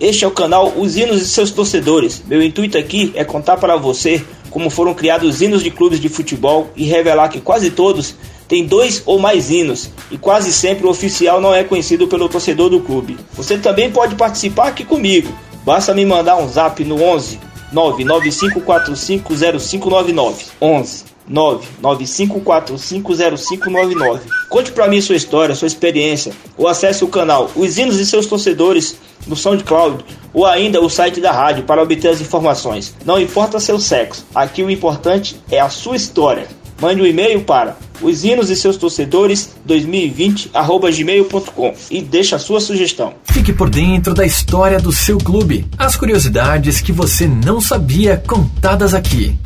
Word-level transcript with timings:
Este 0.00 0.24
é 0.24 0.28
o 0.28 0.30
canal 0.30 0.72
Os 0.78 0.96
Hinos 0.96 1.20
e 1.20 1.26
seus 1.26 1.50
torcedores. 1.50 2.22
Meu 2.26 2.42
intuito 2.42 2.78
aqui 2.78 3.12
é 3.14 3.22
contar 3.22 3.58
para 3.58 3.76
você 3.76 4.24
como 4.48 4.70
foram 4.70 4.94
criados 4.94 5.28
os 5.28 5.42
hinos 5.42 5.62
de 5.62 5.70
clubes 5.70 6.00
de 6.00 6.08
futebol 6.08 6.70
e 6.74 6.84
revelar 6.84 7.28
que 7.28 7.38
quase 7.38 7.70
todos 7.70 8.14
tem 8.48 8.64
dois 8.64 9.02
ou 9.04 9.18
mais 9.18 9.50
hinos 9.50 9.90
e 10.10 10.16
quase 10.16 10.54
sempre 10.54 10.86
o 10.86 10.90
oficial 10.90 11.38
não 11.38 11.54
é 11.54 11.62
conhecido 11.62 12.08
pelo 12.08 12.30
torcedor 12.30 12.70
do 12.70 12.80
clube. 12.80 13.18
Você 13.34 13.58
também 13.58 13.92
pode 13.92 14.14
participar 14.14 14.68
aqui 14.68 14.86
comigo. 14.86 15.30
Basta 15.66 15.92
me 15.92 16.06
mandar 16.06 16.36
um 16.36 16.48
zap 16.48 16.82
no 16.82 17.02
11 17.02 17.38
995450599 17.74 20.46
11 20.62 21.04
995450599. 21.30 24.20
Conte 24.48 24.72
para 24.72 24.88
mim 24.88 25.00
sua 25.00 25.14
história, 25.16 25.54
sua 25.54 25.68
experiência, 25.68 26.32
ou 26.56 26.66
acesse 26.66 27.04
o 27.04 27.08
canal 27.08 27.48
Os 27.54 27.78
Hinos 27.78 28.00
e 28.00 28.06
seus 28.06 28.26
torcedores 28.26 28.96
no 29.26 29.36
SoundCloud 29.36 30.02
ou 30.32 30.46
ainda 30.46 30.80
o 30.80 30.88
site 30.88 31.20
da 31.20 31.32
rádio 31.32 31.64
para 31.64 31.82
obter 31.82 32.08
as 32.08 32.20
informações. 32.20 32.94
Não 33.04 33.20
importa 33.20 33.58
seu 33.60 33.78
sexo, 33.78 34.24
aqui 34.34 34.62
o 34.62 34.70
importante 34.70 35.36
é 35.50 35.60
a 35.60 35.68
sua 35.68 35.96
história. 35.96 36.48
Mande 36.80 37.02
um 37.02 37.06
e-mail 37.06 37.42
para 37.42 37.76
os 38.00 38.24
hinos 38.24 38.48
e 38.48 38.56
seus 38.56 38.78
torcedores 38.78 39.50
2020@gmail.com 39.66 41.74
e 41.90 42.00
deixe 42.00 42.34
a 42.34 42.38
sua 42.38 42.58
sugestão. 42.58 43.12
Fique 43.24 43.52
por 43.52 43.68
dentro 43.68 44.14
da 44.14 44.24
história 44.24 44.80
do 44.80 44.90
seu 44.90 45.18
clube. 45.18 45.66
As 45.76 45.96
curiosidades 45.96 46.80
que 46.80 46.92
você 46.92 47.26
não 47.26 47.60
sabia 47.60 48.16
contadas 48.26 48.94
aqui. 48.94 49.36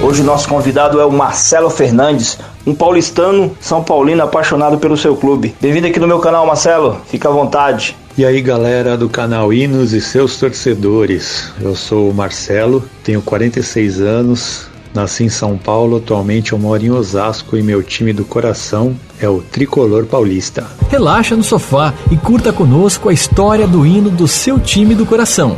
Hoje 0.00 0.22
nosso 0.22 0.48
convidado 0.48 1.00
é 1.00 1.04
o 1.04 1.10
Marcelo 1.10 1.68
Fernandes, 1.68 2.38
um 2.64 2.72
paulistano 2.72 3.56
São 3.60 3.82
Paulino 3.82 4.22
apaixonado 4.22 4.78
pelo 4.78 4.96
seu 4.96 5.16
clube. 5.16 5.56
Bem-vindo 5.60 5.88
aqui 5.88 5.98
no 5.98 6.06
meu 6.06 6.20
canal, 6.20 6.46
Marcelo. 6.46 6.98
Fica 7.08 7.28
à 7.28 7.32
vontade. 7.32 7.96
E 8.16 8.24
aí 8.24 8.40
galera 8.40 8.96
do 8.96 9.08
canal 9.08 9.52
Hinos 9.52 9.92
e 9.92 10.00
seus 10.00 10.36
torcedores, 10.36 11.52
eu 11.60 11.74
sou 11.74 12.10
o 12.10 12.14
Marcelo, 12.14 12.84
tenho 13.02 13.20
46 13.20 14.00
anos, 14.00 14.68
nasci 14.94 15.24
em 15.24 15.28
São 15.28 15.58
Paulo, 15.58 15.96
atualmente 15.96 16.52
eu 16.52 16.58
moro 16.58 16.84
em 16.84 16.90
Osasco 16.90 17.56
e 17.56 17.62
meu 17.62 17.82
time 17.82 18.12
do 18.12 18.24
coração 18.24 18.94
é 19.20 19.28
o 19.28 19.40
Tricolor 19.40 20.06
Paulista. 20.06 20.64
Relaxa 20.88 21.34
no 21.34 21.42
sofá 21.42 21.92
e 22.10 22.16
curta 22.16 22.52
conosco 22.52 23.08
a 23.08 23.12
história 23.12 23.66
do 23.66 23.84
hino 23.84 24.10
do 24.10 24.28
seu 24.28 24.60
time 24.60 24.94
do 24.94 25.04
coração. 25.04 25.56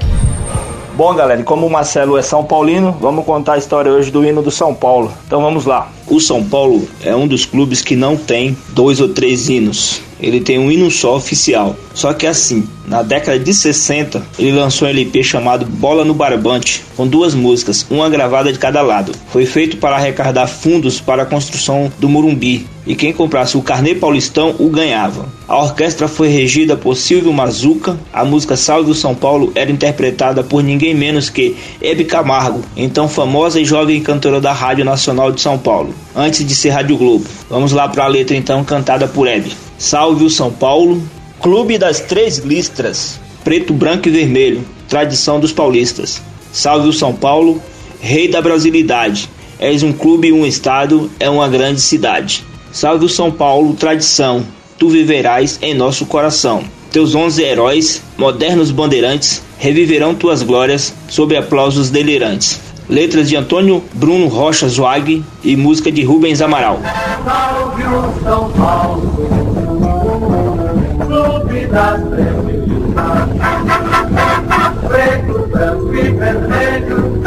Bom, 1.01 1.15
galera, 1.15 1.43
como 1.43 1.67
o 1.67 1.71
Marcelo 1.71 2.19
é 2.19 2.21
São 2.21 2.45
Paulino, 2.45 2.95
vamos 3.01 3.25
contar 3.25 3.55
a 3.55 3.57
história 3.57 3.91
hoje 3.91 4.11
do 4.11 4.23
hino 4.23 4.43
do 4.43 4.51
São 4.51 4.75
Paulo. 4.75 5.11
Então 5.27 5.41
vamos 5.41 5.65
lá. 5.65 5.91
O 6.07 6.21
São 6.21 6.45
Paulo 6.45 6.87
é 7.03 7.17
um 7.17 7.27
dos 7.27 7.47
clubes 7.47 7.81
que 7.81 7.97
não 7.97 8.19
tem 8.19 8.55
dois 8.75 9.01
ou 9.01 9.09
três 9.09 9.49
hinos 9.49 10.03
ele 10.21 10.41
tem 10.41 10.59
um 10.59 10.71
hino 10.71 10.91
só 10.91 11.17
oficial. 11.17 11.77
Só 11.95 12.13
que 12.13 12.27
assim, 12.27 12.67
na 12.87 13.03
década 13.03 13.39
de 13.39 13.53
60, 13.53 14.23
ele 14.39 14.53
lançou 14.53 14.89
um 14.89 14.91
LP 14.91 15.23
chamado 15.23 15.67
Bola 15.67 16.05
no 16.05 16.15
Barbante, 16.15 16.83
com 16.97 17.07
duas 17.07 17.35
músicas, 17.35 17.87
uma 17.91 18.09
gravada 18.09 18.53
de 18.53 18.59
cada 18.59 18.83
lado. 18.83 19.13
Foi 19.31 19.47
feito 19.47 19.77
para 19.77 19.97
arrecadar 19.97 20.47
fundos 20.47 21.01
para 21.01 21.23
a 21.23 21.27
construção 21.27 21.93
do 21.99 22.09
Murumbi, 22.09 22.67
e 22.87 22.95
quem 22.95 23.13
comprasse 23.13 23.57
o 23.57 23.63
carnê 23.63 23.95
paulistão 23.95 24.55
o 24.59 24.69
ganhava. 24.69 25.29
A 25.47 25.57
orquestra 25.63 26.09
foi 26.09 26.29
regida 26.29 26.77
por 26.77 26.97
Silvio 26.97 27.33
Mazuca, 27.33 27.99
a 28.13 28.25
música 28.25 28.57
Salve 28.57 28.91
o 28.91 28.95
São 28.95 29.15
Paulo 29.15 29.53
era 29.55 29.71
interpretada 29.71 30.43
por 30.43 30.63
ninguém 30.63 30.95
menos 30.95 31.31
que 31.31 31.57
Hebe 31.81 32.05
Camargo, 32.05 32.63
então 32.77 33.09
famosa 33.09 33.61
e 33.61 33.65
jovem 33.65 34.01
cantora 34.03 34.41
da 34.41 34.53
Rádio 34.53 34.85
Nacional 34.85 35.31
de 35.31 35.41
São 35.41 35.59
Paulo, 35.59 35.95
antes 36.17 36.45
de 36.45 36.55
ser 36.55 36.71
Rádio 36.71 36.97
Globo. 36.97 37.27
Vamos 37.49 37.73
lá 37.73 37.89
para 37.89 38.05
a 38.05 38.09
letra 38.09 38.37
então 38.37 38.65
cantada 38.65 39.07
por 39.07 39.29
Hebe. 39.29 39.70
Salve 39.81 40.27
o 40.27 40.31
São 40.31 40.53
Paulo, 40.53 41.03
Clube 41.41 41.79
das 41.79 42.01
Três 42.01 42.37
Listras, 42.37 43.19
preto, 43.43 43.73
branco 43.73 44.09
e 44.09 44.11
vermelho, 44.11 44.63
tradição 44.87 45.41
dos 45.41 45.53
paulistas. 45.53 46.21
Salve 46.53 46.87
o 46.87 46.93
São 46.93 47.15
Paulo, 47.15 47.59
rei 47.99 48.29
da 48.29 48.43
brasilidade. 48.43 49.27
És 49.59 49.83
um 49.83 49.91
clube 49.91 50.29
e 50.29 50.33
um 50.33 50.45
estado, 50.45 51.11
é 51.19 51.31
uma 51.31 51.49
grande 51.49 51.81
cidade. 51.81 52.45
Salve 52.71 53.07
o 53.07 53.09
São 53.09 53.33
Paulo, 53.33 53.73
tradição, 53.73 54.45
tu 54.79 54.91
viverás 54.91 55.59
em 55.63 55.73
nosso 55.73 56.05
coração. 56.05 56.63
Teus 56.93 57.15
onze 57.15 57.43
heróis, 57.43 58.03
modernos 58.19 58.71
bandeirantes, 58.71 59.43
reviverão 59.57 60.15
tuas 60.15 60.43
glórias 60.43 60.93
sob 61.09 61.35
aplausos 61.35 61.89
delirantes. 61.89 62.61
Letras 62.87 63.31
de 63.31 63.37
Antônio 63.37 63.83
Bruno 63.95 64.27
Rocha 64.27 64.69
Zwag 64.69 65.25
e 65.43 65.57
música 65.57 65.91
de 65.91 66.05
Rubens 66.05 66.43
Amaral. 66.43 66.81
Salve 67.25 67.83
o 67.85 68.23
São 68.23 68.51
Paulo 68.51 69.60
das 71.71 72.03
trevas, 72.03 72.45
preto, 74.89 75.47
branco 75.47 75.95
e 75.95 76.11
vermelho, 76.11 77.23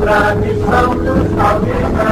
tradição 0.00 0.96
dos 0.96 1.28
paulistas, 1.34 2.08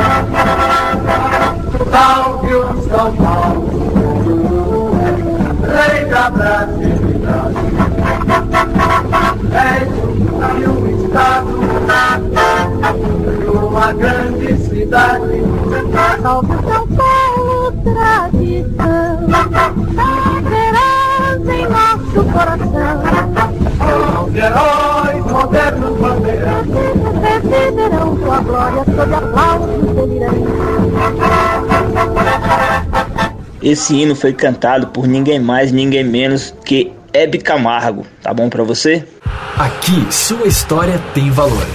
salve 1.91 2.55
o 2.55 2.83
São 2.89 3.17
Paulo, 3.17 4.91
rei 5.63 6.05
da 6.05 6.31
brasilidade, 6.31 7.67
és 9.55 9.89
um 10.69 10.87
estado 11.05 11.51
de 13.41 13.51
uma 13.51 13.93
grande 13.93 14.57
cidade, 14.69 15.43
salve 16.23 16.53
o 16.53 16.57
São 16.63 16.87
Paulo, 16.89 17.73
tradição 17.83 19.17
coração. 22.37 24.27
Os 24.27 24.35
heróis 24.35 25.25
modernos 25.33 25.99
bandeirantes 25.99 26.75
receberão 27.23 28.19
sua 28.19 28.41
glória 28.41 28.85
sob 28.85 29.15
aplausos 29.15 29.95
delirantes. 29.95 30.57
Esse 33.63 33.97
hino 33.97 34.15
foi 34.15 34.33
cantado 34.33 34.89
por 34.89 35.09
ninguém 35.09 35.41
mais, 35.41 35.73
ninguém 35.73 36.05
menos 36.05 36.55
que 36.65 36.93
Hebe 37.13 37.39
Camargo. 37.39 38.07
Tá 38.23 38.33
bom 38.35 38.49
para 38.49 38.63
você? 38.63 39.05
Aqui, 39.59 40.07
sua 40.13 40.47
história 40.47 41.01
tem 41.15 41.31
valor. 41.31 41.67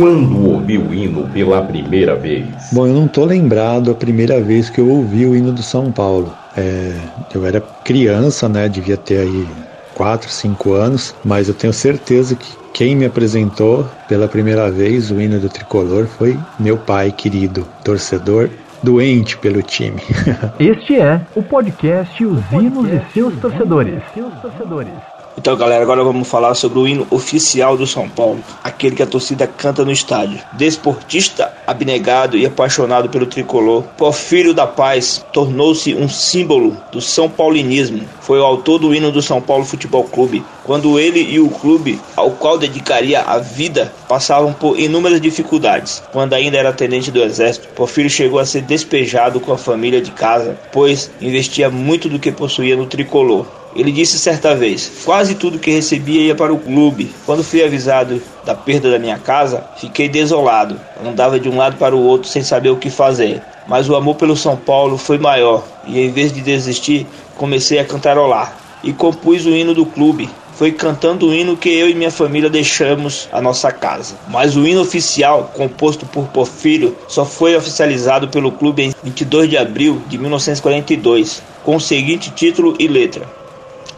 Quando 0.00 0.48
ouviu 0.48 0.80
o 0.80 0.94
hino 0.94 1.28
pela 1.28 1.60
primeira 1.60 2.16
vez? 2.16 2.46
Bom, 2.72 2.86
eu 2.86 2.94
não 2.94 3.06
tô 3.06 3.22
lembrado 3.22 3.90
a 3.90 3.94
primeira 3.94 4.40
vez 4.40 4.70
que 4.70 4.80
eu 4.80 4.88
ouvi 4.88 5.26
o 5.26 5.36
hino 5.36 5.52
do 5.52 5.62
São 5.62 5.92
Paulo. 5.92 6.32
É, 6.56 6.94
eu 7.34 7.44
era 7.44 7.62
criança, 7.84 8.48
né? 8.48 8.66
Devia 8.66 8.96
ter 8.96 9.18
aí 9.18 9.46
4, 9.94 10.30
5 10.30 10.72
anos, 10.72 11.14
mas 11.22 11.48
eu 11.48 11.54
tenho 11.54 11.74
certeza 11.74 12.34
que 12.34 12.50
quem 12.72 12.96
me 12.96 13.04
apresentou 13.04 13.86
pela 14.08 14.26
primeira 14.26 14.70
vez 14.70 15.10
o 15.10 15.20
hino 15.20 15.38
do 15.38 15.50
tricolor 15.50 16.06
foi 16.06 16.34
meu 16.58 16.78
pai 16.78 17.12
querido, 17.12 17.68
torcedor 17.84 18.48
doente 18.82 19.36
pelo 19.36 19.62
time. 19.62 20.00
este 20.58 20.98
é 20.98 21.20
o 21.34 21.42
podcast 21.42 22.24
Os 22.24 22.40
Hinos 22.50 22.88
e 22.88 23.12
seus 23.12 23.38
torcedores. 23.38 24.02
Seus 24.14 24.32
torcedores. 24.40 25.19
Então, 25.38 25.56
galera, 25.56 25.82
agora 25.82 26.02
vamos 26.04 26.28
falar 26.28 26.54
sobre 26.54 26.78
o 26.78 26.88
hino 26.88 27.06
oficial 27.10 27.76
do 27.76 27.86
São 27.86 28.08
Paulo, 28.08 28.42
aquele 28.62 28.96
que 28.96 29.02
a 29.02 29.06
torcida 29.06 29.46
canta 29.46 29.84
no 29.84 29.92
estádio. 29.92 30.40
Desportista 30.52 31.54
abnegado 31.70 32.36
e 32.36 32.44
apaixonado 32.44 33.08
pelo 33.08 33.26
tricolor. 33.26 33.84
Porfírio 33.96 34.52
da 34.52 34.66
Paz 34.66 35.24
tornou-se 35.32 35.94
um 35.94 36.08
símbolo 36.08 36.76
do 36.90 37.00
São 37.00 37.28
Paulinismo. 37.28 38.02
Foi 38.20 38.40
o 38.40 38.44
autor 38.44 38.80
do 38.80 38.94
hino 38.94 39.12
do 39.12 39.22
São 39.22 39.40
Paulo 39.40 39.64
Futebol 39.64 40.04
Clube. 40.04 40.44
Quando 40.64 40.98
ele 40.98 41.20
e 41.20 41.38
o 41.38 41.48
clube, 41.48 42.00
ao 42.16 42.32
qual 42.32 42.58
dedicaria 42.58 43.20
a 43.20 43.38
vida, 43.38 43.92
passavam 44.08 44.52
por 44.52 44.78
inúmeras 44.78 45.20
dificuldades. 45.20 46.02
Quando 46.12 46.34
ainda 46.34 46.58
era 46.58 46.72
tenente 46.72 47.10
do 47.10 47.22
exército, 47.22 47.68
Porfírio 47.68 48.10
chegou 48.10 48.40
a 48.40 48.44
ser 48.44 48.62
despejado 48.62 49.38
com 49.38 49.52
a 49.52 49.58
família 49.58 50.00
de 50.00 50.10
casa, 50.10 50.58
pois 50.72 51.10
investia 51.20 51.70
muito 51.70 52.08
do 52.08 52.18
que 52.18 52.32
possuía 52.32 52.76
no 52.76 52.86
tricolor. 52.86 53.46
Ele 53.74 53.92
disse 53.92 54.18
certa 54.18 54.54
vez: 54.54 54.90
Quase 55.04 55.34
tudo 55.34 55.58
que 55.58 55.70
recebia 55.70 56.22
ia 56.22 56.34
para 56.34 56.52
o 56.52 56.58
clube. 56.58 57.10
Quando 57.24 57.44
fui 57.44 57.62
avisado 57.62 58.20
da 58.44 58.54
perda 58.54 58.90
da 58.90 58.98
minha 58.98 59.18
casa, 59.18 59.64
fiquei 59.76 60.08
desolado. 60.08 60.78
Andava 61.04 61.38
de 61.38 61.48
um 61.48 61.56
lado 61.56 61.76
para 61.76 61.94
o 61.94 62.02
outro 62.02 62.28
sem 62.28 62.42
saber 62.42 62.70
o 62.70 62.76
que 62.76 62.90
fazer. 62.90 63.42
Mas 63.66 63.88
o 63.88 63.94
amor 63.94 64.16
pelo 64.16 64.36
São 64.36 64.56
Paulo 64.56 64.96
foi 64.98 65.18
maior 65.18 65.62
e, 65.86 66.00
em 66.00 66.10
vez 66.10 66.32
de 66.32 66.40
desistir, 66.40 67.06
comecei 67.36 67.78
a 67.78 67.84
cantarolar 67.84 68.56
e 68.82 68.92
compus 68.92 69.46
o 69.46 69.50
hino 69.50 69.74
do 69.74 69.86
clube. 69.86 70.28
Foi 70.54 70.72
cantando 70.72 71.28
o 71.28 71.34
hino 71.34 71.56
que 71.56 71.70
eu 71.70 71.88
e 71.88 71.94
minha 71.94 72.10
família 72.10 72.50
deixamos 72.50 73.28
a 73.32 73.40
nossa 73.40 73.72
casa. 73.72 74.16
Mas 74.28 74.56
o 74.56 74.66
hino 74.66 74.82
oficial, 74.82 75.50
composto 75.54 76.04
por 76.04 76.26
Porfírio, 76.28 76.96
só 77.08 77.24
foi 77.24 77.56
oficializado 77.56 78.28
pelo 78.28 78.52
clube 78.52 78.82
em 78.82 78.94
22 79.02 79.48
de 79.48 79.56
abril 79.56 80.02
de 80.08 80.18
1942, 80.18 81.42
com 81.64 81.76
o 81.76 81.80
seguinte 81.80 82.30
título 82.30 82.74
e 82.78 82.86
letra: 82.88 83.26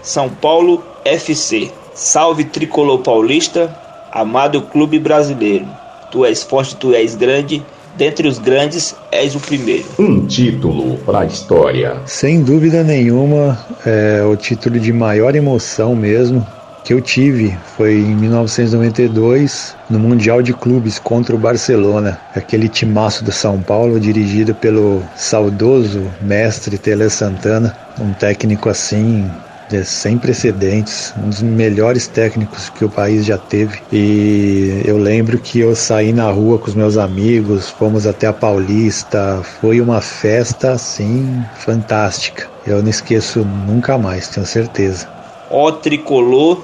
são 0.02 0.28
Paulo 0.28 0.82
FC. 1.04 1.70
Salve 1.94 2.44
tricolor 2.44 2.98
paulista, 2.98 3.72
amado 4.12 4.62
clube 4.62 4.98
brasileiro. 4.98 5.66
Tu 6.10 6.24
és 6.26 6.42
forte, 6.42 6.76
tu 6.76 6.94
és 6.94 7.14
grande, 7.14 7.64
dentre 7.96 8.28
os 8.28 8.38
grandes 8.38 8.94
és 9.10 9.34
o 9.34 9.40
primeiro. 9.40 9.86
Um 9.98 10.26
título 10.26 10.98
para 10.98 11.20
a 11.20 11.24
história. 11.24 11.96
Sem 12.04 12.42
dúvida 12.42 12.84
nenhuma, 12.84 13.58
é 13.86 14.22
o 14.22 14.36
título 14.36 14.78
de 14.78 14.92
maior 14.92 15.34
emoção 15.34 15.96
mesmo 15.96 16.46
que 16.84 16.92
eu 16.92 17.00
tive 17.00 17.56
foi 17.76 17.94
em 17.94 18.14
1992 18.16 19.76
no 19.88 19.98
Mundial 19.98 20.42
de 20.42 20.52
Clubes 20.52 20.98
contra 20.98 21.34
o 21.34 21.38
Barcelona, 21.38 22.18
aquele 22.34 22.68
timaço 22.68 23.24
do 23.24 23.30
São 23.30 23.60
Paulo 23.60 24.00
dirigido 24.00 24.54
pelo 24.54 25.02
saudoso 25.14 26.02
mestre 26.20 26.76
Tele 26.78 27.08
Santana, 27.08 27.76
um 28.00 28.12
técnico 28.12 28.68
assim 28.68 29.30
é 29.76 29.84
sem 29.84 30.18
precedentes, 30.18 31.12
um 31.22 31.28
dos 31.28 31.42
melhores 31.42 32.06
técnicos 32.06 32.68
que 32.70 32.84
o 32.84 32.88
país 32.88 33.24
já 33.24 33.38
teve. 33.38 33.80
E 33.92 34.82
eu 34.84 34.98
lembro 34.98 35.38
que 35.38 35.60
eu 35.60 35.74
saí 35.74 36.12
na 36.12 36.30
rua 36.30 36.58
com 36.58 36.68
os 36.68 36.74
meus 36.74 36.96
amigos, 36.96 37.68
fomos 37.70 38.06
até 38.06 38.26
a 38.26 38.32
Paulista, 38.32 39.42
foi 39.60 39.80
uma 39.80 40.00
festa 40.00 40.72
assim 40.72 41.44
fantástica. 41.56 42.48
Eu 42.66 42.82
não 42.82 42.90
esqueço 42.90 43.40
nunca 43.66 43.98
mais, 43.98 44.28
tenho 44.28 44.46
certeza. 44.46 45.08
Ó 45.50 45.70
tricolor, 45.72 46.62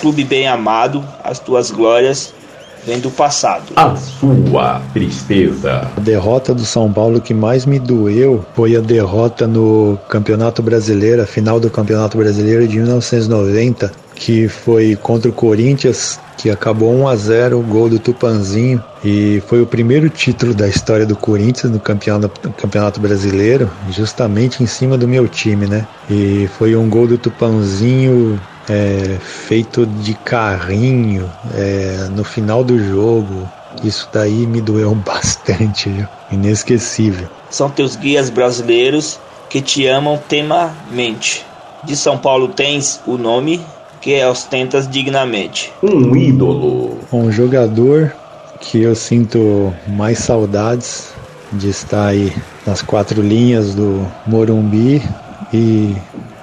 clube 0.00 0.24
bem 0.24 0.48
amado, 0.48 1.04
as 1.22 1.38
tuas 1.38 1.70
glórias 1.70 2.34
vem 2.88 3.00
do 3.00 3.10
passado. 3.10 3.64
A 3.76 3.94
sua 3.96 4.80
tristeza. 4.94 5.86
A 5.94 6.00
derrota 6.00 6.54
do 6.54 6.64
São 6.64 6.90
Paulo 6.90 7.20
que 7.20 7.34
mais 7.34 7.66
me 7.66 7.78
doeu 7.78 8.42
foi 8.54 8.74
a 8.76 8.80
derrota 8.80 9.46
no 9.46 9.98
Campeonato 10.08 10.62
Brasileiro, 10.62 11.20
a 11.20 11.26
final 11.26 11.60
do 11.60 11.68
Campeonato 11.68 12.16
Brasileiro 12.16 12.66
de 12.66 12.78
1990, 12.78 13.92
que 14.14 14.48
foi 14.48 14.96
contra 14.96 15.30
o 15.30 15.34
Corinthians, 15.34 16.18
que 16.38 16.48
acabou 16.48 16.90
1 16.94 17.08
a 17.08 17.16
0, 17.16 17.58
o 17.58 17.62
gol 17.62 17.90
do 17.90 17.98
Tupanzinho 17.98 18.82
e 19.04 19.42
foi 19.46 19.60
o 19.60 19.66
primeiro 19.66 20.08
título 20.08 20.54
da 20.54 20.66
história 20.66 21.04
do 21.04 21.14
Corinthians 21.14 21.70
no 21.70 21.78
campeonato, 21.78 22.50
campeonato 22.52 23.00
brasileiro, 23.00 23.70
justamente 23.90 24.62
em 24.62 24.66
cima 24.66 24.96
do 24.96 25.06
meu 25.06 25.28
time, 25.28 25.66
né? 25.66 25.86
E 26.08 26.48
foi 26.56 26.74
um 26.74 26.88
gol 26.88 27.06
do 27.06 27.18
Tupanzinho 27.18 28.40
é, 28.68 29.18
feito 29.20 29.86
de 29.86 30.14
carrinho 30.14 31.30
é, 31.54 32.08
no 32.10 32.24
final 32.24 32.62
do 32.62 32.78
jogo. 32.78 33.48
Isso 33.82 34.08
daí 34.12 34.46
me 34.46 34.60
doeu 34.60 34.94
bastante, 35.06 35.88
viu? 35.88 36.06
inesquecível. 36.30 37.28
São 37.50 37.70
teus 37.70 37.96
guias 37.96 38.30
brasileiros 38.30 39.18
que 39.48 39.60
te 39.60 39.86
amam 39.86 40.18
temamente. 40.28 41.44
De 41.84 41.96
São 41.96 42.18
Paulo 42.18 42.48
tens 42.48 43.00
o 43.06 43.16
nome 43.16 43.60
que 44.00 44.22
ostentas 44.24 44.88
dignamente. 44.88 45.72
Um 45.82 46.14
ídolo. 46.16 46.98
Um 47.12 47.30
jogador 47.32 48.12
que 48.60 48.82
eu 48.82 48.94
sinto 48.94 49.72
mais 49.86 50.18
saudades 50.18 51.12
de 51.52 51.70
estar 51.70 52.08
aí 52.08 52.32
nas 52.66 52.82
quatro 52.82 53.22
linhas 53.22 53.74
do 53.74 54.06
Morumbi 54.26 55.02
e 55.52 55.96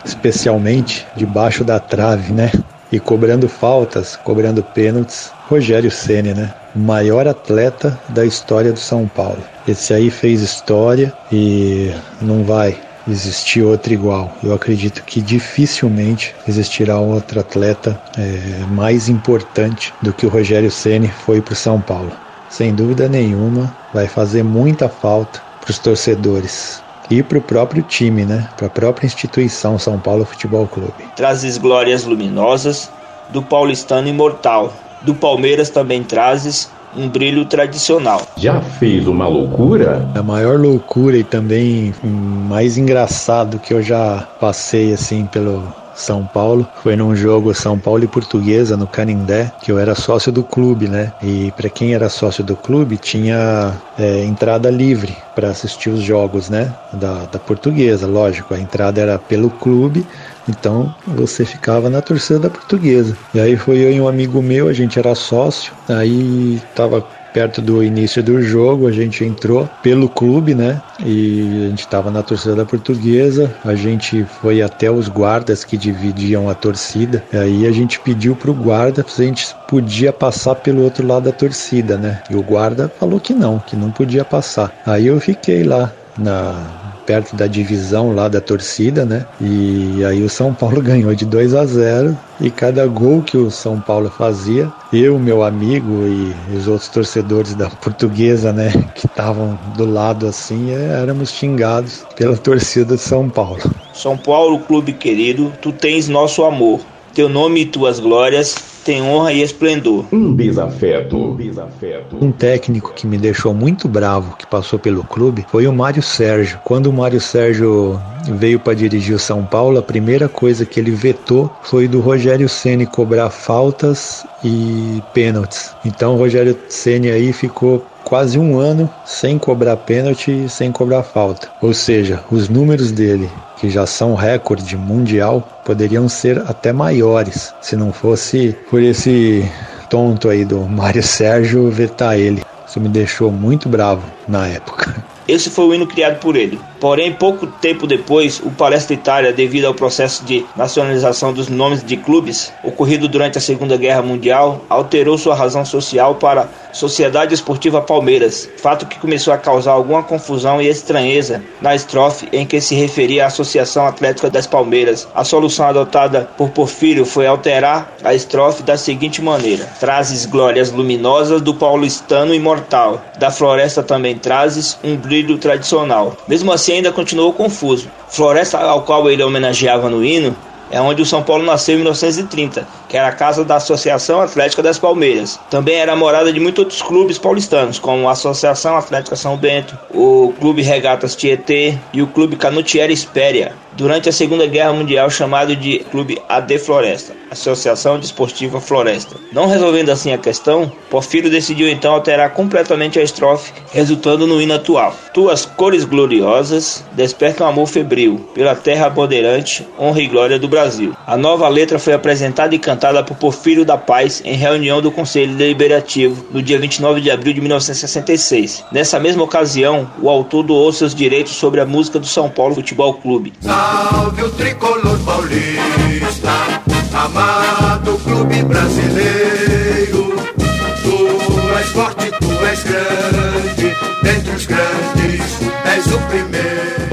especialmente 0.06 1.06
debaixo 1.16 1.64
da 1.64 1.80
trave, 1.80 2.32
né? 2.32 2.52
E 2.92 3.00
cobrando 3.00 3.50
faltas, 3.50 4.16
cobrando 4.16 4.64
pênaltis, 4.64 5.32
Rogério 5.50 5.92
Ceni, 5.92 6.34
né? 6.34 6.54
O 6.76 6.80
maior 6.80 7.28
atleta 7.28 8.00
da 8.10 8.26
história 8.26 8.72
do 8.72 8.80
São 8.80 9.08
Paulo. 9.08 9.44
Esse 9.68 9.94
aí 9.94 10.10
fez 10.10 10.42
história 10.42 11.12
e 11.32 11.92
não 12.22 12.44
vai 12.44 12.78
existir 13.08 13.64
outro 13.64 13.94
igual. 13.94 14.32
Eu 14.44 14.54
acredito 14.54 15.04
que 15.04 15.22
dificilmente 15.22 16.36
existirá 16.48 17.00
outro 17.00 17.40
atleta 17.40 18.00
é, 18.18 18.66
mais 18.68 19.10
importante 19.10 19.94
do 20.02 20.14
que 20.14 20.26
o 20.26 20.30
Rogério 20.30 20.72
Ceni 20.72 21.08
foi 21.08 21.42
para 21.42 21.54
o 21.54 21.58
São 21.58 21.82
Paulo. 21.82 22.12
Sem 22.50 22.74
dúvida 22.74 23.08
nenhuma, 23.08 23.76
vai 23.94 24.08
fazer 24.08 24.44
muita 24.44 24.88
falta 24.88 25.42
para 25.60 25.72
os 25.72 25.80
torcedores 25.80 26.82
e 27.10 27.22
para 27.22 27.38
o 27.38 27.42
próprio 27.42 27.84
time, 27.84 28.26
né? 28.26 28.50
Para 28.58 28.68
a 28.68 28.70
própria 28.70 29.06
instituição 29.06 29.78
São 29.78 30.00
Paulo 30.00 30.26
Futebol 30.26 30.68
Clube. 30.68 30.94
Trazes 31.16 31.58
glórias 31.58 32.04
luminosas 32.04 32.90
do 33.30 33.42
paulistano 33.42 34.08
imortal. 34.08 34.74
Do 35.02 35.14
Palmeiras 35.14 35.70
também 35.70 36.04
trazes 36.04 36.70
um 36.96 37.10
brilho 37.10 37.46
tradicional. 37.46 38.22
Já 38.38 38.62
fez 38.62 39.08
uma 39.08 39.28
loucura? 39.28 40.08
A 40.16 40.24
maior 40.24 40.58
loucura 40.58 41.18
e 41.18 41.24
também 41.24 41.94
mais 42.04 42.78
engraçado 42.78 43.60
que 43.60 43.74
eu 43.74 43.82
já 43.82 44.28
passei 44.40 44.94
assim 44.94 45.26
pelo 45.26 45.64
são 45.96 46.26
Paulo. 46.26 46.68
Foi 46.84 46.96
num 46.96 47.16
jogo 47.16 47.54
São 47.54 47.80
Paulo 47.80 48.04
e 48.04 48.08
Portuguesa 48.08 48.76
no 48.76 48.86
Canindé, 48.86 49.52
que 49.62 49.72
eu 49.72 49.80
era 49.80 49.96
sócio 49.96 50.32
do 50.32 50.44
clube, 50.44 50.88
né? 50.88 51.14
E 51.24 51.52
para 51.52 51.70
quem 51.70 51.94
era 51.94 52.10
sócio 52.10 52.44
do 52.44 52.56
clube 52.56 52.98
tinha 52.98 53.74
é, 53.98 54.24
entrada 54.26 54.70
livre 54.70 55.16
para 55.34 55.50
assistir 55.50 55.90
os 55.90 56.02
jogos, 56.02 56.50
né? 56.50 56.74
Da, 56.92 57.26
da 57.26 57.40
Portuguesa, 57.40 58.06
lógico. 58.06 58.54
A 58.54 58.60
entrada 58.60 59.02
era 59.02 59.18
pelo 59.18 59.50
clube, 59.50 60.06
então 60.48 60.94
você 61.08 61.46
ficava 61.46 61.90
na 61.90 62.02
torcida 62.02 62.40
da 62.40 62.50
Portuguesa. 62.50 63.16
E 63.34 63.40
aí 63.40 63.56
foi 63.56 63.78
eu 63.78 63.92
e 63.92 64.02
um 64.02 64.08
amigo 64.08 64.42
meu, 64.42 64.68
a 64.68 64.74
gente 64.74 65.00
era 65.00 65.16
sócio. 65.16 65.74
Aí 65.88 66.62
tava 66.76 67.06
perto 67.36 67.62
do 67.62 67.84
início 67.84 68.24
do 68.24 68.42
jogo, 68.42 68.88
a 68.88 68.94
gente 68.94 69.26
entrou 69.26 69.70
pelo 69.84 70.08
clube, 70.08 70.56
né? 70.56 70.82
E 71.06 71.66
a 71.66 71.70
gente 71.70 71.82
estava 71.82 72.10
na 72.10 72.24
torcida 72.24 72.56
da 72.56 72.64
portuguesa, 72.64 73.54
a 73.66 73.76
gente 73.76 74.24
foi 74.24 74.62
até 74.62 74.90
os 74.90 75.10
guardas 75.10 75.66
que 75.66 75.76
dividiam 75.76 76.50
a 76.50 76.56
torcida, 76.56 77.22
aí 77.34 77.68
a 77.68 77.72
gente 77.74 78.00
pediu 78.00 78.38
pro 78.38 78.54
guarda 78.54 79.06
se 79.06 79.22
a 79.22 79.26
gente 79.26 79.54
podia 79.68 80.14
passar 80.14 80.56
pelo 80.56 80.82
outro 80.82 81.06
lado 81.06 81.26
da 81.26 81.34
torcida, 81.34 81.98
né? 81.98 82.22
E 82.30 82.36
o 82.38 82.42
guarda 82.42 82.90
falou 82.98 83.20
que 83.20 83.34
não, 83.34 83.60
que 83.60 83.76
não 83.76 83.92
podia 83.92 84.24
passar. 84.24 84.72
Aí 84.86 85.08
eu 85.08 85.20
fiquei 85.20 85.66
lá 85.66 85.92
na 86.18 86.85
perto 87.06 87.36
da 87.36 87.48
divisão 87.48 88.12
lá 88.12 88.28
da 88.28 88.42
torcida, 88.42 89.06
né? 89.06 89.26
E 89.40 90.04
aí 90.04 90.24
o 90.24 90.30
São 90.30 90.54
Paulo 90.54 90.82
ganhou 90.84 91.14
de 91.14 91.26
2 91.26 91.54
a 91.54 91.66
0 91.66 92.18
e 92.40 92.50
cada 92.50 92.86
gol 92.88 93.22
que 93.22 93.38
o 93.38 93.50
São 93.50 93.80
Paulo 93.80 94.10
fazia, 94.10 94.72
eu, 94.92 95.18
meu 95.18 95.44
amigo 95.44 96.06
e 96.06 96.36
os 96.56 96.68
outros 96.68 96.90
torcedores 96.90 97.56
da 97.56 97.70
portuguesa, 97.82 98.52
né, 98.52 98.72
que 98.94 99.06
estavam 99.08 99.58
do 99.76 99.86
lado 99.86 100.28
assim, 100.28 100.72
é, 100.72 101.00
éramos 101.02 101.30
xingados 101.32 102.04
pela 102.16 102.36
torcida 102.38 102.96
de 102.96 103.02
São 103.02 103.30
Paulo. 103.30 103.62
São 103.94 104.18
Paulo, 104.18 104.60
clube 104.60 104.94
querido, 104.94 105.54
tu 105.62 105.72
tens 105.72 106.10
nosso 106.10 106.44
amor. 106.44 106.82
Teu 107.16 107.30
nome 107.30 107.62
e 107.62 107.66
tuas 107.66 107.98
glórias 107.98 108.54
tem 108.84 109.02
honra 109.02 109.32
e 109.32 109.42
esplendor. 109.42 110.06
Um 110.12 110.36
desafeto. 110.36 111.18
Um 111.18 111.36
desafeto. 111.38 112.18
Um 112.22 112.30
técnico 112.30 112.94
que 112.94 113.08
me 113.08 113.18
deixou 113.18 113.54
muito 113.54 113.88
bravo, 113.88 114.36
que 114.36 114.46
passou 114.46 114.78
pelo 114.78 115.02
clube, 115.02 115.46
foi 115.50 115.66
o 115.66 115.72
Mário 115.72 116.04
Sérgio. 116.04 116.60
Quando 116.66 116.88
o 116.88 116.94
Mário 116.94 117.22
Sérgio 117.22 117.98
veio 118.34 118.60
para 118.60 118.74
dirigir 118.74 119.16
o 119.16 119.20
São 119.20 119.46
Paulo, 119.46 119.80
a 119.80 119.82
primeira 119.82 120.28
coisa 120.28 120.66
que 120.66 120.78
ele 120.78 120.92
vetou 120.92 121.50
foi 121.64 121.88
do 121.88 122.02
Rogério 122.02 122.50
Ceni 122.50 122.86
cobrar 122.86 123.30
faltas 123.30 124.26
e 124.44 125.02
pênaltis. 125.14 125.74
Então 125.86 126.16
o 126.16 126.18
Rogério 126.18 126.58
Ceni 126.68 127.10
aí 127.10 127.32
ficou 127.32 127.84
quase 128.06 128.38
um 128.40 128.58
ano 128.58 128.90
sem 129.04 129.38
cobrar 129.38 129.76
pênalti 129.76 130.46
e 130.46 130.48
sem 130.48 130.72
cobrar 130.72 131.04
falta. 131.04 131.50
Ou 131.62 131.74
seja, 131.74 132.24
os 132.32 132.48
números 132.48 132.92
dele, 132.92 133.30
que 133.58 133.70
já 133.70 133.86
são 133.86 134.14
recorde 134.14 134.78
mundial, 134.78 135.46
poderiam 135.66 136.08
ser 136.08 136.40
até 136.48 136.72
maiores 136.72 137.54
se 137.60 137.76
não 137.76 137.92
fosse 137.92 138.56
por 138.70 138.82
esse 138.82 139.44
tonto 139.90 140.30
aí 140.30 140.46
do 140.46 140.62
Mário 140.62 141.04
Sérgio 141.04 141.70
vetar 141.70 142.18
ele. 142.18 142.44
Isso 142.68 142.80
me 142.80 142.88
deixou 142.88 143.32
muito 143.32 143.68
bravo 143.68 144.04
na 144.28 144.48
época. 144.48 145.04
Esse 145.28 145.50
foi 145.50 145.66
o 145.66 145.74
hino 145.74 145.88
criado 145.88 146.20
por 146.20 146.36
ele. 146.36 146.60
Porém, 146.86 147.12
pouco 147.12 147.48
tempo 147.48 147.88
depois, 147.88 148.40
o 148.40 148.52
Palestra 148.52 148.94
Itália, 148.94 149.34
devido 149.34 149.66
ao 149.66 149.74
processo 149.74 150.24
de 150.24 150.46
nacionalização 150.56 151.34
dos 151.34 151.48
nomes 151.48 151.84
de 151.84 151.98
clubes 151.98 152.54
ocorrido 152.64 153.08
durante 153.08 153.40
a 153.40 153.42
Segunda 153.42 153.76
Guerra 153.76 154.04
Mundial, 154.04 154.64
alterou 154.70 155.18
sua 155.18 155.34
razão 155.34 155.66
social 155.66 156.14
para 156.14 156.48
Sociedade 156.72 157.34
Esportiva 157.34 157.82
Palmeiras, 157.82 158.48
fato 158.58 158.86
que 158.86 159.00
começou 159.00 159.34
a 159.34 159.38
causar 159.38 159.72
alguma 159.72 160.04
confusão 160.04 160.62
e 160.62 160.68
estranheza 160.68 161.42
na 161.60 161.74
estrofe 161.74 162.30
em 162.32 162.46
que 162.46 162.62
se 162.62 162.76
referia 162.76 163.24
à 163.24 163.28
Associação 163.28 163.88
Atlética 163.88 164.30
das 164.30 164.46
Palmeiras. 164.46 165.08
A 165.16 165.24
solução 165.24 165.66
adotada 165.66 166.30
por 166.38 166.50
Porfírio 166.50 167.04
foi 167.04 167.26
alterar 167.26 167.96
a 168.04 168.14
estrofe 168.14 168.62
da 168.62 168.78
seguinte 168.78 169.24
maneira: 169.24 169.66
Trazes 169.80 170.28
glórias 170.28 170.72
luminosas 170.72 171.42
do 171.42 171.56
paulistano 171.56 172.36
imortal, 172.36 173.02
da 173.18 173.32
floresta 173.32 173.82
também 173.82 174.20
trazes 174.20 174.78
um 174.84 174.96
brilho 174.96 175.40
tradicional. 175.40 176.16
Mesmo 176.28 176.52
assim, 176.52 176.75
ainda 176.76 176.92
continuou 176.92 177.34
confuso. 177.34 177.90
Floresta 178.10 178.60
ao 178.60 178.84
qual 178.84 179.10
ele 179.10 179.24
homenageava 179.24 179.90
no 179.90 180.04
hino 180.04 180.36
é 180.70 180.82
onde 180.82 181.02
o 181.02 181.06
São 181.06 181.24
Paulo 181.24 181.44
nasceu 181.44 181.76
em 181.76 181.78
1930, 181.78 182.68
que 182.90 182.98
era 182.98 183.08
a 183.08 183.12
casa 183.12 183.44
da 183.44 183.56
Associação 183.56 184.22
Atlética 184.22 184.64
das 184.64 184.80
Palmeiras. 184.80 185.40
Também 185.50 185.76
era 185.76 185.96
morada 185.96 186.32
de 186.32 186.40
muitos 186.40 186.64
outros 186.64 186.82
clubes 186.82 187.18
paulistanos, 187.18 187.80
como 187.80 188.08
a 188.08 188.12
Associação 188.12 188.78
Atlética 188.78 189.16
São 189.16 189.38
Bento, 189.38 189.78
o 189.94 190.34
Clube 190.40 190.62
Regatas 190.62 191.16
Tietê 191.16 191.78
e 191.94 192.02
o 192.02 192.08
Clube 192.08 192.36
Canutiera 192.36 192.92
Espéria 192.92 193.54
durante 193.76 194.10
a 194.10 194.12
Segunda 194.12 194.48
Guerra 194.48 194.74
Mundial 194.74 195.10
chamado 195.10 195.56
de 195.56 195.80
Clube 195.92 196.22
AD 196.28 196.60
Floresta, 196.60 197.14
Associação 197.30 198.00
Desportiva 198.00 198.62
Floresta. 198.62 199.16
Não 199.32 199.48
resolvendo 199.48 199.90
assim 199.90 200.14
a 200.14 200.18
questão, 200.18 200.72
Porfírio 200.90 201.30
decidiu 201.30 201.70
então 201.70 201.94
alterar 201.94 202.32
completamente 202.34 203.00
a 203.00 203.04
estrofe, 203.04 203.54
resultando 203.72 204.26
no 204.26 204.42
hino 204.42 204.54
atual. 204.54 204.96
Tuas 205.14 205.46
cores 205.46 205.84
gloriosas 205.84 206.84
despertam 206.94 207.48
amor 207.48 207.68
febril 207.68 208.30
pela 208.34 208.56
terra 208.56 208.90
bandeirante, 208.90 209.68
honra 209.78 210.02
e 210.02 210.08
glória 210.08 210.40
do 210.40 210.48
Brasil. 210.56 210.96
A 211.06 211.18
nova 211.18 211.50
letra 211.50 211.78
foi 211.78 211.92
apresentada 211.92 212.56
e 212.56 212.60
cantada 212.60 213.04
por 213.04 213.18
Porfírio 213.18 213.66
da 213.66 213.78
Paz 213.78 214.22
em 214.24 214.36
reunião 214.36 214.82
do 214.82 214.90
Conselho 214.90 215.36
Deliberativo 215.36 216.26
no 216.32 216.42
dia 216.42 216.58
29 216.58 217.02
de 217.02 217.12
abril 217.12 217.34
de 217.34 217.42
1966. 217.42 218.64
Nessa 218.72 218.98
mesma 218.98 219.22
ocasião, 219.22 219.92
o 220.02 220.10
autor 220.10 220.44
doou 220.44 220.72
seus 220.72 220.96
direitos 220.96 221.34
sobre 221.34 221.60
a 221.60 221.66
música 221.66 222.00
do 222.00 222.08
São 222.08 222.30
Paulo 222.30 222.56
Futebol 222.56 222.94
Clube. 222.94 223.34
Salve 223.42 224.24
o 224.24 224.30
tricolor 224.30 224.98
paulista, 225.00 226.62
amado 226.94 227.98
clube 228.06 228.42
brasileiro. 228.44 228.65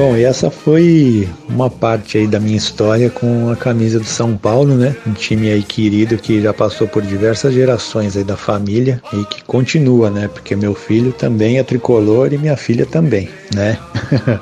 Bom, 0.02 0.16
e 0.16 0.24
essa 0.24 0.50
foi 0.50 1.28
uma 1.48 1.70
parte 1.70 2.18
aí 2.18 2.26
da 2.26 2.40
minha 2.40 2.56
história 2.56 3.08
com 3.08 3.50
a 3.50 3.54
camisa 3.54 4.00
do 4.00 4.04
São 4.04 4.36
Paulo, 4.36 4.74
né? 4.74 4.96
Um 5.06 5.12
time 5.12 5.48
aí 5.48 5.62
querido 5.62 6.18
que 6.18 6.42
já 6.42 6.52
passou 6.52 6.88
por 6.88 7.02
diversas 7.04 7.54
gerações 7.54 8.16
aí 8.16 8.24
da 8.24 8.36
família 8.36 9.00
e 9.12 9.24
que 9.26 9.44
continua, 9.44 10.10
né? 10.10 10.26
Porque 10.26 10.56
meu 10.56 10.74
filho 10.74 11.12
também 11.12 11.58
é 11.58 11.62
tricolor 11.62 12.32
e 12.32 12.36
minha 12.36 12.56
filha 12.56 12.84
também, 12.84 13.28
né? 13.54 13.78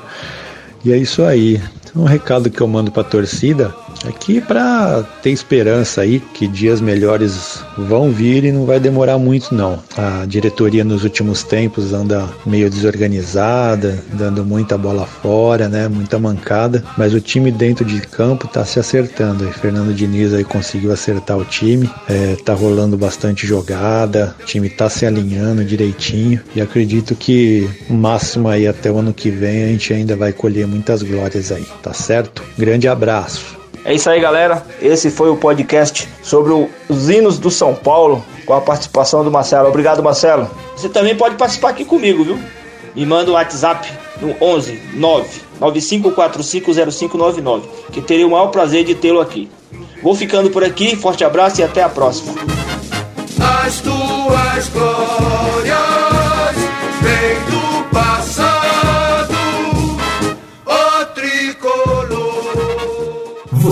e 0.83 0.91
é 0.91 0.97
isso 0.97 1.21
aí. 1.21 1.61
Um 1.95 2.05
recado 2.05 2.49
que 2.49 2.59
eu 2.59 2.67
mando 2.67 2.91
para 2.91 3.03
a 3.03 3.05
torcida 3.05 3.71
aqui 4.05 4.41
para 4.41 5.03
ter 5.21 5.31
esperança 5.31 6.01
aí 6.01 6.19
que 6.33 6.47
dias 6.47 6.81
melhores 6.81 7.63
vão 7.77 8.11
vir 8.11 8.43
e 8.43 8.51
não 8.51 8.65
vai 8.65 8.79
demorar 8.79 9.17
muito 9.17 9.53
não. 9.53 9.79
A 9.97 10.25
diretoria 10.25 10.83
nos 10.83 11.03
últimos 11.03 11.43
tempos 11.43 11.93
anda 11.93 12.27
meio 12.45 12.69
desorganizada, 12.69 14.03
dando 14.13 14.45
muita 14.45 14.77
bola 14.77 15.05
fora, 15.05 15.67
né, 15.67 15.87
muita 15.87 16.17
mancada, 16.19 16.83
mas 16.97 17.13
o 17.13 17.21
time 17.21 17.51
dentro 17.51 17.83
de 17.83 18.01
campo 18.01 18.47
tá 18.47 18.65
se 18.65 18.79
acertando. 18.79 19.47
E 19.47 19.51
Fernando 19.51 19.93
Diniz 19.93 20.33
aí 20.33 20.43
conseguiu 20.43 20.91
acertar 20.91 21.37
o 21.37 21.45
time, 21.45 21.89
é, 22.07 22.35
tá 22.43 22.53
rolando 22.53 22.97
bastante 22.97 23.45
jogada, 23.45 24.35
o 24.41 24.45
time 24.45 24.69
tá 24.69 24.89
se 24.89 25.05
alinhando 25.05 25.63
direitinho 25.63 26.39
e 26.55 26.61
acredito 26.61 27.15
que 27.15 27.69
o 27.89 27.93
máximo 27.93 28.47
aí 28.47 28.67
até 28.67 28.91
o 28.91 28.97
ano 28.97 29.13
que 29.13 29.29
vem 29.29 29.63
a 29.63 29.67
gente 29.67 29.93
ainda 29.93 30.15
vai 30.15 30.31
colher 30.31 30.67
muitas 30.67 31.01
glórias 31.03 31.51
aí 31.51 31.65
tá 31.81 31.93
certo? 31.93 32.43
Grande 32.57 32.87
abraço. 32.87 33.60
É 33.83 33.93
isso 33.93 34.09
aí, 34.09 34.19
galera. 34.19 34.63
Esse 34.81 35.09
foi 35.09 35.29
o 35.29 35.35
podcast 35.35 36.07
sobre 36.21 36.53
os 36.87 37.09
hinos 37.09 37.39
do 37.39 37.49
São 37.49 37.73
Paulo, 37.73 38.23
com 38.45 38.53
a 38.53 38.61
participação 38.61 39.23
do 39.23 39.31
Marcelo. 39.31 39.69
Obrigado, 39.69 40.03
Marcelo. 40.03 40.49
Você 40.75 40.89
também 40.89 41.15
pode 41.15 41.35
participar 41.35 41.69
aqui 41.69 41.83
comigo, 41.83 42.23
viu? 42.23 42.39
Me 42.95 43.05
manda 43.05 43.31
um 43.31 43.35
WhatsApp 43.35 43.89
no 44.21 44.35
11 44.39 44.79
9 44.93 45.41
95450599, 45.61 47.61
que 47.91 48.01
teria 48.01 48.27
o 48.27 48.31
maior 48.31 48.47
prazer 48.47 48.83
de 48.83 48.95
tê-lo 48.95 49.21
aqui. 49.21 49.49
Vou 50.01 50.15
ficando 50.15 50.49
por 50.49 50.63
aqui, 50.63 50.95
forte 50.95 51.23
abraço 51.23 51.61
e 51.61 51.63
até 51.63 51.83
a 51.83 51.89
próxima. 51.89 52.33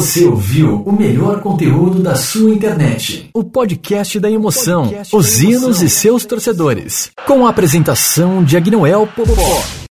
Você 0.10 0.26
ouviu 0.26 0.82
o 0.88 0.92
melhor 0.92 1.40
conteúdo 1.40 2.02
da 2.02 2.16
sua 2.16 2.50
internet. 2.50 3.30
O 3.32 3.44
podcast 3.44 4.20
da 4.20 4.28
emoção, 4.32 4.86
Podcast 4.88 5.16
os 5.16 5.38
da 5.38 5.44
hinos 5.44 5.64
emoção. 5.64 5.86
e 5.86 5.90
seus 5.90 6.26
torcedores. 6.26 7.12
Com 7.28 7.46
a 7.46 7.52
apresentação 7.52 8.44
de 8.44 8.58
Agnoel 8.58 9.08
Popó. 9.16 9.80